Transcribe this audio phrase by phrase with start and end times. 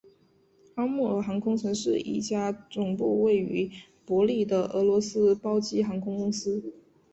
[0.73, 3.69] 阿穆尔航空曾是一家总部位于
[4.03, 6.73] 伯力的俄罗斯包机航空公司。